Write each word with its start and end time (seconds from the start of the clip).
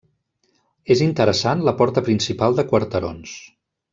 És 0.95 1.03
interessant 1.07 1.61
la 1.69 1.75
porta 1.83 2.05
principal 2.09 2.57
de 2.61 2.67
quarterons. 2.73 3.39